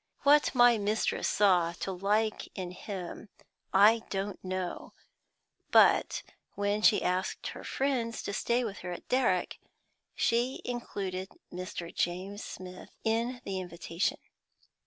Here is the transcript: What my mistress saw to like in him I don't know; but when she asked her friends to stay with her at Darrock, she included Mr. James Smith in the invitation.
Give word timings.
What 0.23 0.55
my 0.55 0.79
mistress 0.79 1.27
saw 1.29 1.73
to 1.81 1.91
like 1.91 2.49
in 2.57 2.71
him 2.71 3.29
I 3.71 4.01
don't 4.09 4.43
know; 4.43 4.93
but 5.69 6.23
when 6.55 6.81
she 6.81 7.03
asked 7.03 7.49
her 7.49 7.63
friends 7.63 8.23
to 8.23 8.33
stay 8.33 8.63
with 8.63 8.79
her 8.79 8.91
at 8.91 9.07
Darrock, 9.09 9.59
she 10.15 10.59
included 10.65 11.29
Mr. 11.53 11.93
James 11.93 12.43
Smith 12.43 12.89
in 13.03 13.41
the 13.45 13.59
invitation. 13.59 14.17